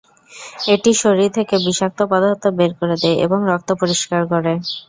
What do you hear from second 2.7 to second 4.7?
করে দেয় এবং রক্ত পরিষ্কার করে।